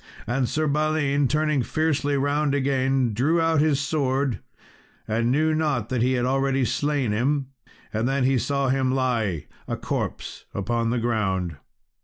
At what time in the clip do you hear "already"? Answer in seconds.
6.25-6.65